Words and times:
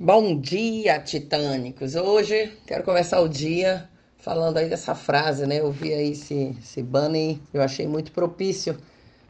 Bom 0.00 0.40
dia, 0.40 1.00
titânicos! 1.00 1.96
Hoje 1.96 2.56
quero 2.64 2.84
começar 2.84 3.20
o 3.20 3.28
dia 3.28 3.90
falando 4.18 4.56
aí 4.56 4.68
dessa 4.68 4.94
frase, 4.94 5.44
né? 5.44 5.58
Eu 5.58 5.72
vi 5.72 5.92
aí 5.92 6.12
esse, 6.12 6.56
esse 6.60 6.80
banner, 6.84 7.36
eu 7.52 7.60
achei 7.60 7.84
muito 7.88 8.12
propício, 8.12 8.78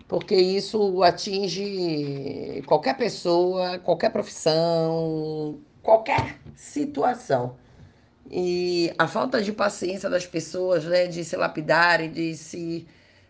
porque 0.07 0.35
isso 0.37 1.03
atinge 1.03 2.62
qualquer 2.67 2.99
pessoa, 2.99 3.79
qualquer 3.79 4.11
profissão, 4.11 5.59
qualquer 5.83 6.39
situação. 6.54 7.57
E 8.30 8.93
a 8.98 9.09
falta 9.09 9.41
de 9.41 9.53
paciência 9.53 10.11
das 10.11 10.27
pessoas, 10.27 10.85
né, 10.85 11.07
de 11.07 11.25
se 11.25 11.35
lapidarem, 11.35 12.11
de 12.12 12.37
se 12.37 12.87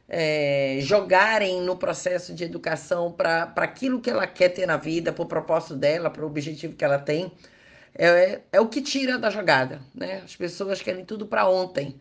é, 0.08 0.78
jogarem 0.80 1.60
no 1.60 1.76
processo 1.76 2.32
de 2.32 2.42
educação 2.42 3.12
para 3.12 3.52
aquilo 3.56 4.00
que 4.00 4.08
ela 4.08 4.26
quer 4.26 4.48
ter 4.48 4.66
na 4.66 4.78
vida, 4.78 5.12
para 5.12 5.22
o 5.22 5.26
propósito 5.26 5.76
dela, 5.76 6.08
para 6.08 6.24
o 6.24 6.26
objetivo 6.26 6.74
que 6.74 6.84
ela 6.84 6.98
tem, 6.98 7.30
é, 7.94 8.40
é 8.50 8.60
o 8.60 8.68
que 8.68 8.80
tira 8.80 9.18
da 9.18 9.28
jogada. 9.28 9.80
Né? 9.94 10.22
As 10.24 10.34
pessoas 10.34 10.80
querem 10.80 11.04
tudo 11.04 11.26
para 11.26 11.48
ontem. 11.48 11.96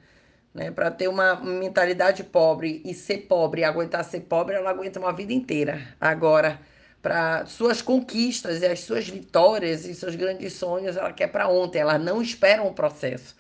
Né? 0.54 0.72
Para 0.72 0.90
ter 0.90 1.10
uma 1.10 1.36
mentalidade 1.36 2.24
pobre 2.24 2.82
e 2.86 2.94
ser 2.94 3.20
pobre, 3.28 3.62
e 3.62 3.64
aguentar 3.66 4.04
ser 4.06 4.22
pobre, 4.22 4.56
ela 4.56 4.70
aguenta 4.70 5.00
uma 5.00 5.12
vida 5.12 5.34
inteira. 5.34 5.82
Agora, 6.00 6.60
para 7.02 7.46
suas 7.46 7.82
conquistas 7.82 8.62
e 8.62 8.66
as 8.66 8.80
suas 8.80 9.08
vitórias 9.08 9.86
e 9.86 9.94
seus 9.94 10.16
grandes 10.16 10.54
sonhos, 10.54 10.96
ela 10.96 11.12
quer 11.12 11.28
para 11.28 11.50
ontem, 11.50 11.80
ela 11.80 11.98
não 11.98 12.22
espera 12.22 12.64
um 12.64 12.74
processo. 12.74 13.36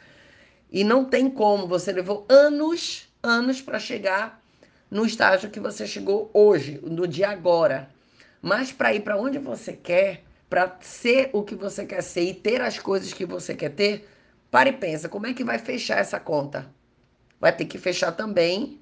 E 0.69 0.83
não 0.83 1.05
tem 1.05 1.29
como, 1.29 1.65
você 1.65 1.93
levou 1.93 2.25
anos, 2.29 3.07
anos 3.23 3.61
para 3.61 3.79
chegar 3.79 4.41
no 4.89 5.05
estágio 5.05 5.49
que 5.49 5.59
você 5.59 5.85
chegou 5.85 6.29
hoje, 6.33 6.79
no 6.83 7.07
dia 7.07 7.29
agora. 7.29 7.89
Mas 8.41 8.71
para 8.71 8.93
ir 8.93 9.01
para 9.01 9.17
onde 9.17 9.37
você 9.37 9.73
quer, 9.73 10.23
para 10.49 10.77
ser 10.81 11.29
o 11.33 11.43
que 11.43 11.55
você 11.55 11.85
quer 11.85 12.01
ser 12.01 12.23
e 12.23 12.33
ter 12.33 12.61
as 12.61 12.79
coisas 12.79 13.11
que 13.11 13.25
você 13.25 13.53
quer 13.53 13.71
ter, 13.71 14.07
pare 14.49 14.69
e 14.69 14.73
pensa, 14.73 15.09
como 15.09 15.27
é 15.27 15.33
que 15.33 15.43
vai 15.43 15.59
fechar 15.59 15.99
essa 15.99 16.19
conta? 16.19 16.71
Vai 17.39 17.55
ter 17.55 17.65
que 17.65 17.77
fechar 17.77 18.13
também, 18.13 18.79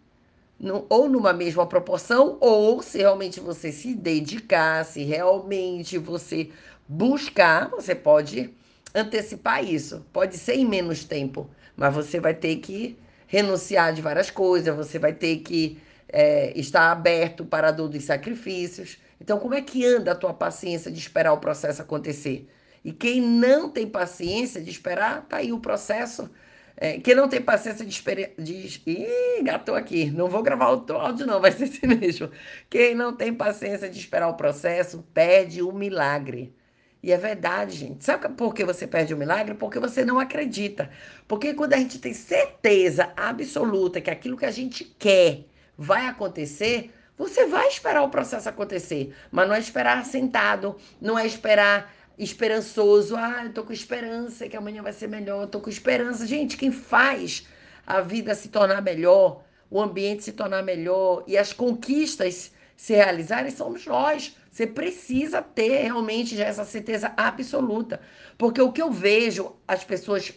no, 0.59 0.85
ou 0.89 1.09
numa 1.09 1.33
mesma 1.33 1.65
proporção, 1.65 2.37
ou 2.39 2.81
se 2.81 2.99
realmente 2.99 3.39
você 3.39 3.71
se 3.71 3.93
dedicar, 3.93 4.85
se 4.85 5.03
realmente 5.03 5.97
você 5.97 6.49
buscar, 6.87 7.69
você 7.69 7.95
pode 7.95 8.53
antecipar 8.93 9.63
isso. 9.63 10.05
Pode 10.13 10.37
ser 10.37 10.55
em 10.55 10.65
menos 10.65 11.03
tempo, 11.03 11.49
mas 11.75 11.93
você 11.93 12.19
vai 12.19 12.33
ter 12.33 12.57
que 12.57 12.97
renunciar 13.27 13.93
de 13.93 14.01
várias 14.01 14.29
coisas, 14.29 14.75
você 14.75 14.99
vai 14.99 15.11
ter 15.11 15.37
que 15.37 15.79
é, 16.15 16.57
está 16.57 16.93
aberto 16.93 17.43
para 17.43 17.67
a 17.67 17.71
dor 17.71 17.89
dos 17.89 18.05
sacrifícios. 18.05 18.97
Então, 19.19 19.37
como 19.37 19.53
é 19.53 19.61
que 19.61 19.85
anda 19.85 20.13
a 20.13 20.15
tua 20.15 20.33
paciência 20.33 20.89
de 20.89 20.97
esperar 20.97 21.33
o 21.33 21.39
processo 21.39 21.81
acontecer? 21.81 22.47
E 22.85 22.93
quem 22.93 23.19
não 23.19 23.69
tem 23.69 23.85
paciência 23.85 24.61
de 24.61 24.69
esperar, 24.69 25.25
tá 25.27 25.37
aí 25.37 25.51
o 25.51 25.59
processo. 25.59 26.29
É, 26.77 26.99
quem 26.99 27.15
não 27.15 27.27
tem 27.27 27.41
paciência 27.41 27.85
de 27.85 27.91
esperar. 27.91 28.29
De... 28.37 28.81
Ih, 28.87 29.43
gato 29.43 29.75
aqui. 29.75 30.09
Não 30.09 30.29
vou 30.29 30.41
gravar 30.41 30.71
o 30.71 30.93
áudio, 30.93 31.27
não, 31.27 31.39
vai 31.41 31.51
ser 31.51 31.65
assim 31.65 31.85
mesmo. 31.85 32.31
Quem 32.69 32.95
não 32.95 33.13
tem 33.13 33.33
paciência 33.33 33.89
de 33.89 33.99
esperar 33.99 34.29
o 34.29 34.35
processo, 34.35 35.03
perde 35.13 35.61
o 35.61 35.73
milagre. 35.73 36.55
E 37.03 37.11
é 37.11 37.17
verdade, 37.17 37.75
gente. 37.75 38.05
Sabe 38.05 38.29
por 38.29 38.53
que 38.53 38.63
você 38.63 38.87
perde 38.87 39.13
o 39.13 39.17
milagre? 39.17 39.53
Porque 39.53 39.79
você 39.79 40.05
não 40.05 40.17
acredita. 40.17 40.89
Porque 41.27 41.53
quando 41.53 41.73
a 41.73 41.77
gente 41.77 41.99
tem 41.99 42.13
certeza 42.13 43.11
absoluta 43.17 43.99
que 43.99 44.09
aquilo 44.09 44.37
que 44.37 44.45
a 44.45 44.51
gente 44.51 44.85
quer 44.97 45.45
vai 45.77 46.07
acontecer, 46.07 46.91
você 47.17 47.45
vai 47.45 47.67
esperar 47.67 48.03
o 48.03 48.09
processo 48.09 48.49
acontecer, 48.49 49.15
mas 49.31 49.47
não 49.47 49.55
é 49.55 49.59
esperar 49.59 50.05
sentado, 50.05 50.75
não 50.99 51.17
é 51.17 51.25
esperar 51.25 51.93
esperançoso. 52.17 53.15
Ah, 53.15 53.43
eu 53.45 53.53
tô 53.53 53.63
com 53.63 53.73
esperança 53.73 54.47
que 54.47 54.57
amanhã 54.57 54.81
vai 54.81 54.93
ser 54.93 55.07
melhor, 55.07 55.43
eu 55.43 55.47
tô 55.47 55.59
com 55.59 55.69
esperança. 55.69 56.27
Gente, 56.27 56.57
quem 56.57 56.71
faz 56.71 57.47
a 57.85 58.01
vida 58.01 58.35
se 58.35 58.49
tornar 58.49 58.81
melhor, 58.81 59.43
o 59.69 59.81
ambiente 59.81 60.23
se 60.23 60.31
tornar 60.31 60.63
melhor 60.63 61.23
e 61.27 61.37
as 61.37 61.53
conquistas 61.53 62.51
se 62.75 62.93
realizarem 62.93 63.51
somos 63.51 63.85
nós. 63.85 64.35
Você 64.51 64.67
precisa 64.67 65.41
ter 65.41 65.83
realmente 65.83 66.35
já 66.35 66.45
essa 66.45 66.63
certeza 66.63 67.13
absoluta. 67.15 68.01
Porque 68.37 68.61
o 68.61 68.71
que 68.71 68.81
eu 68.81 68.91
vejo 68.91 69.55
as 69.67 69.83
pessoas 69.83 70.33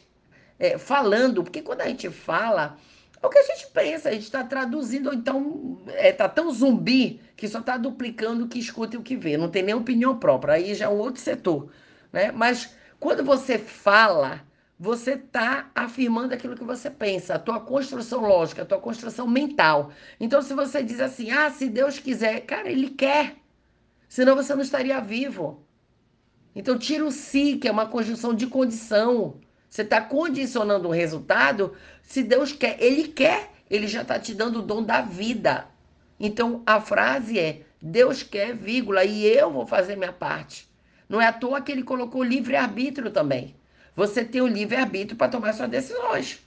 é, 0.58 0.76
falando, 0.76 1.42
porque 1.42 1.62
quando 1.62 1.82
a 1.82 1.88
gente 1.88 2.10
fala, 2.10 2.76
é 3.20 3.26
o 3.26 3.30
que 3.30 3.38
a 3.38 3.42
gente 3.42 3.66
pensa, 3.68 4.08
a 4.08 4.12
gente 4.12 4.24
está 4.24 4.44
traduzindo, 4.44 5.08
ou 5.08 5.14
então 5.14 5.78
está 5.86 6.24
é, 6.24 6.28
tão 6.28 6.50
zumbi 6.50 7.20
que 7.36 7.48
só 7.48 7.58
está 7.58 7.76
duplicando 7.76 8.44
o 8.44 8.48
que 8.48 8.58
escuta 8.58 8.96
e 8.96 8.98
o 8.98 9.02
que 9.02 9.16
vê, 9.16 9.36
não 9.36 9.50
tem 9.50 9.62
nem 9.62 9.74
opinião 9.74 10.18
própria, 10.18 10.54
aí 10.54 10.74
já 10.74 10.86
é 10.86 10.88
um 10.88 10.98
outro 10.98 11.20
setor. 11.20 11.70
Né? 12.12 12.30
Mas 12.30 12.74
quando 13.00 13.24
você 13.24 13.58
fala, 13.58 14.42
você 14.78 15.14
está 15.14 15.70
afirmando 15.74 16.32
aquilo 16.32 16.56
que 16.56 16.64
você 16.64 16.88
pensa, 16.88 17.34
a 17.34 17.38
tua 17.38 17.60
construção 17.60 18.20
lógica, 18.20 18.62
a 18.62 18.66
tua 18.66 18.78
construção 18.78 19.26
mental. 19.26 19.90
Então, 20.20 20.40
se 20.40 20.54
você 20.54 20.82
diz 20.82 21.00
assim, 21.00 21.30
ah, 21.30 21.50
se 21.50 21.68
Deus 21.68 21.98
quiser, 21.98 22.40
cara, 22.42 22.70
Ele 22.70 22.90
quer, 22.90 23.36
senão 24.08 24.36
você 24.36 24.54
não 24.54 24.62
estaria 24.62 25.00
vivo. 25.00 25.64
Então, 26.54 26.78
tira 26.78 27.04
o 27.04 27.10
si, 27.10 27.56
que 27.56 27.66
é 27.66 27.70
uma 27.70 27.86
conjunção 27.86 28.34
de 28.34 28.46
condição. 28.46 29.40
Você 29.68 29.82
está 29.82 30.00
condicionando 30.00 30.88
um 30.88 30.92
resultado. 30.92 31.74
Se 32.02 32.22
Deus 32.22 32.52
quer, 32.52 32.76
Ele 32.80 33.08
quer, 33.08 33.50
Ele 33.70 33.86
já 33.86 34.02
está 34.02 34.18
te 34.18 34.34
dando 34.34 34.60
o 34.60 34.62
dom 34.62 34.82
da 34.82 35.00
vida. 35.02 35.66
Então 36.18 36.62
a 36.66 36.80
frase 36.80 37.38
é: 37.38 37.62
Deus 37.80 38.22
quer, 38.22 38.54
vírgula, 38.54 39.04
e 39.04 39.26
eu 39.26 39.50
vou 39.52 39.66
fazer 39.66 39.96
minha 39.96 40.12
parte. 40.12 40.68
Não 41.08 41.20
é 41.20 41.26
à 41.26 41.32
toa 41.32 41.60
que 41.60 41.72
Ele 41.72 41.82
colocou 41.82 42.22
livre-arbítrio 42.22 43.10
também. 43.10 43.54
Você 43.94 44.24
tem 44.24 44.40
o 44.40 44.46
livre-arbítrio 44.46 45.16
para 45.16 45.30
tomar 45.30 45.52
suas 45.52 45.70
decisões. 45.70 46.40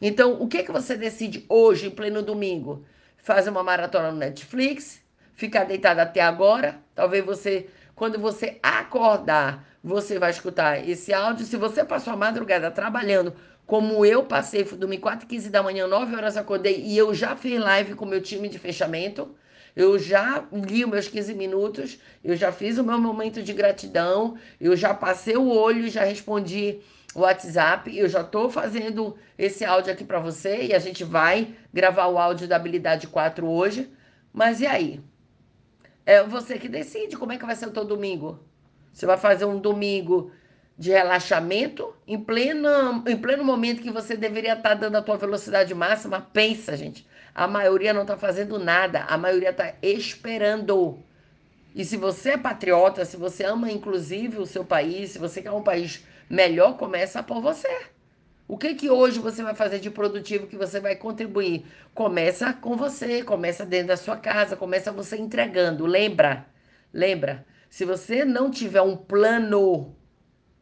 Então, 0.00 0.42
o 0.42 0.48
que, 0.48 0.62
que 0.62 0.72
você 0.72 0.96
decide 0.96 1.46
hoje, 1.48 1.86
em 1.86 1.90
pleno 1.90 2.22
domingo? 2.22 2.84
Fazer 3.16 3.50
uma 3.50 3.62
maratona 3.62 4.10
no 4.10 4.18
Netflix? 4.18 5.00
Ficar 5.34 5.64
deitado 5.64 6.00
até 6.00 6.20
agora? 6.20 6.78
Talvez 6.94 7.24
você, 7.24 7.68
quando 7.94 8.18
você 8.18 8.58
acordar, 8.62 9.64
você 9.82 10.18
vai 10.18 10.30
escutar 10.30 10.88
esse 10.88 11.12
áudio. 11.12 11.46
Se 11.46 11.56
você 11.56 11.84
passou 11.84 12.12
a 12.12 12.16
madrugada 12.16 12.70
trabalhando, 12.70 13.34
como 13.66 14.04
eu 14.04 14.24
passei, 14.24 14.64
fui 14.64 14.76
dormir 14.76 14.98
4 14.98 15.26
15 15.26 15.48
da 15.50 15.62
manhã, 15.62 15.86
9 15.86 16.14
horas 16.16 16.36
acordei 16.36 16.82
e 16.82 16.96
eu 16.96 17.14
já 17.14 17.36
fiz 17.36 17.60
live 17.60 17.94
com 17.94 18.04
o 18.04 18.08
meu 18.08 18.20
time 18.20 18.48
de 18.48 18.58
fechamento. 18.58 19.34
Eu 19.76 19.98
já 19.98 20.44
li 20.52 20.84
os 20.84 20.90
meus 20.90 21.08
15 21.08 21.34
minutos, 21.34 21.98
eu 22.22 22.36
já 22.36 22.52
fiz 22.52 22.78
o 22.78 22.84
meu 22.84 22.98
momento 22.98 23.42
de 23.42 23.52
gratidão, 23.52 24.36
eu 24.60 24.76
já 24.76 24.94
passei 24.94 25.36
o 25.36 25.48
olho, 25.48 25.88
já 25.88 26.04
respondi 26.04 26.78
o 27.14 27.20
WhatsApp, 27.20 27.96
eu 27.96 28.08
já 28.08 28.20
estou 28.20 28.50
fazendo 28.50 29.16
esse 29.36 29.64
áudio 29.64 29.92
aqui 29.92 30.04
para 30.04 30.20
você 30.20 30.66
e 30.66 30.74
a 30.74 30.78
gente 30.78 31.02
vai 31.02 31.54
gravar 31.72 32.06
o 32.06 32.18
áudio 32.18 32.46
da 32.46 32.56
habilidade 32.56 33.06
4 33.08 33.48
hoje. 33.48 33.90
Mas 34.32 34.60
e 34.60 34.66
aí? 34.66 35.00
É 36.06 36.22
você 36.22 36.58
que 36.58 36.68
decide 36.68 37.16
como 37.16 37.32
é 37.32 37.38
que 37.38 37.46
vai 37.46 37.56
ser 37.56 37.66
o 37.66 37.70
teu 37.70 37.84
domingo. 37.84 38.38
Você 38.92 39.06
vai 39.06 39.16
fazer 39.16 39.44
um 39.44 39.58
domingo 39.58 40.30
de 40.76 40.90
relaxamento 40.90 41.94
em 42.06 42.20
pleno, 42.20 43.02
em 43.06 43.16
pleno 43.16 43.44
momento 43.44 43.82
que 43.82 43.90
você 43.90 44.16
deveria 44.16 44.54
estar 44.54 44.74
dando 44.74 44.96
a 44.96 45.02
tua 45.02 45.16
velocidade 45.16 45.74
máxima. 45.74 46.20
Pensa, 46.20 46.76
gente. 46.76 47.06
A 47.34 47.48
maioria 47.48 47.92
não 47.92 48.02
está 48.02 48.16
fazendo 48.16 48.58
nada. 48.58 49.04
A 49.04 49.16
maioria 49.16 49.50
está 49.50 49.74
esperando. 49.82 50.98
E 51.74 51.84
se 51.84 51.96
você 51.96 52.30
é 52.30 52.38
patriota, 52.38 53.04
se 53.04 53.16
você 53.16 53.44
ama 53.44 53.70
inclusive 53.70 54.38
o 54.38 54.46
seu 54.46 54.64
país, 54.64 55.10
se 55.10 55.18
você 55.18 55.42
quer 55.42 55.50
um 55.50 55.62
país 55.62 56.04
melhor, 56.28 56.76
começa 56.76 57.22
por 57.22 57.40
você. 57.40 57.93
O 58.46 58.58
que 58.58 58.74
que 58.74 58.90
hoje 58.90 59.18
você 59.18 59.42
vai 59.42 59.54
fazer 59.54 59.80
de 59.80 59.90
produtivo 59.90 60.46
que 60.46 60.56
você 60.56 60.78
vai 60.78 60.94
contribuir? 60.96 61.64
Começa 61.94 62.52
com 62.52 62.76
você, 62.76 63.22
começa 63.22 63.64
dentro 63.64 63.88
da 63.88 63.96
sua 63.96 64.18
casa, 64.18 64.54
começa 64.54 64.92
você 64.92 65.16
entregando. 65.16 65.86
Lembra? 65.86 66.46
Lembra? 66.92 67.46
Se 67.70 67.86
você 67.86 68.22
não 68.24 68.50
tiver 68.50 68.82
um 68.82 68.96
plano, 68.96 69.96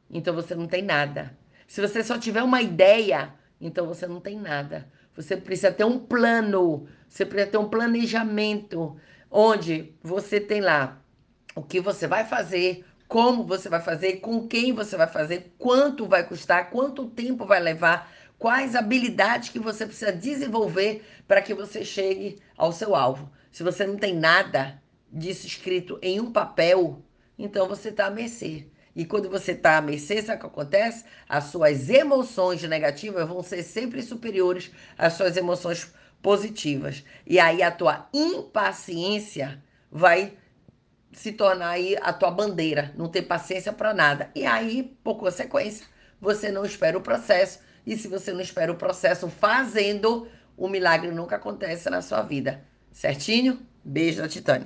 então 0.09 0.33
você 0.33 0.55
não 0.55 0.69
tem 0.69 0.83
nada. 0.83 1.37
Se 1.67 1.81
você 1.81 2.05
só 2.05 2.17
tiver 2.17 2.43
uma 2.43 2.63
ideia, 2.63 3.35
então 3.61 3.87
você 3.87 4.07
não 4.07 4.21
tem 4.21 4.39
nada. 4.39 4.89
Você 5.17 5.37
precisa 5.37 5.73
ter 5.73 5.85
um 5.85 5.99
plano, 5.99 6.87
você 7.09 7.27
precisa 7.27 7.51
ter 7.51 7.59
um 7.59 7.69
planejamento, 7.69 8.97
onde 9.29 9.93
você 10.03 10.39
tem 10.39 10.61
lá 10.61 11.03
o 11.55 11.63
que 11.63 11.81
você 11.81 12.07
vai 12.07 12.25
fazer, 12.25 12.85
como 13.13 13.45
você 13.45 13.69
vai 13.69 13.83
fazer, 13.83 14.21
com 14.21 14.49
quem 14.49 14.73
você 14.73 14.97
vai 14.97 15.07
fazer, 15.07 15.55
quanto 15.59 16.07
vai 16.07 16.27
custar, 16.27 16.71
quanto 16.71 17.11
tempo 17.11 17.45
vai 17.45 17.61
levar, 17.61 18.11
quais 18.39 18.75
habilidades 18.75 19.51
que 19.51 19.59
você 19.59 19.85
precisa 19.85 20.11
desenvolver 20.11 21.05
para 21.29 21.43
que 21.43 21.53
você 21.53 21.85
chegue 21.85 22.39
ao 22.57 22.73
seu 22.73 22.97
alvo. 22.97 23.31
Se 23.51 23.63
você 23.63 23.87
não 23.87 23.99
tem 23.99 24.15
nada, 24.15 24.83
disso 25.13 25.47
escrito 25.47 25.99
em 26.01 26.21
um 26.21 26.33
papel, 26.33 27.03
então 27.39 27.69
você 27.69 27.91
está 27.91 28.07
à 28.07 28.11
mercê. 28.11 28.67
E 28.97 29.05
quando 29.05 29.29
você 29.29 29.53
está 29.53 29.77
à 29.77 29.83
mercê, 29.83 30.23
sabe 30.23 30.39
o 30.39 30.41
que 30.41 30.47
acontece? 30.47 31.05
As 31.29 31.45
suas 31.45 31.91
emoções 31.91 32.63
negativas 32.63 33.29
vão 33.29 33.43
ser 33.43 33.63
sempre 33.63 34.03
superiores 34.03 34.71
às 34.97 35.13
suas 35.13 35.37
emoções 35.37 35.93
positivas. 36.23 37.05
E 37.27 37.39
aí 37.39 37.63
a 37.63 37.71
tua 37.71 38.09
impaciência 38.15 39.63
vai 39.91 40.33
se 41.13 41.33
tornar 41.33 41.71
aí 41.71 41.97
a 42.01 42.13
tua 42.13 42.31
bandeira, 42.31 42.93
não 42.97 43.09
ter 43.09 43.23
paciência 43.23 43.73
para 43.73 43.93
nada. 43.93 44.31
E 44.35 44.47
aí, 44.47 44.97
por 45.05 45.17
consequência, 45.17 45.87
você 46.21 46.51
não 46.51 46.65
espera 46.65 46.97
o 46.97 47.03
processo. 47.03 47.61
E 47.87 47.97
se 47.97 48.09
você 48.09 48.33
não 48.33 48.41
espera 48.41 48.73
o 48.73 48.77
processo 48.77 49.29
fazendo, 49.29 50.29
o 50.57 50.69
milagre 50.69 51.11
nunca 51.11 51.37
acontece 51.37 51.91
na 51.91 52.01
sua 52.01 52.23
vida. 52.23 52.63
Certinho? 52.93 53.61
Beijo 53.85 54.23
da 54.23 54.29
Titânica. 54.29 54.61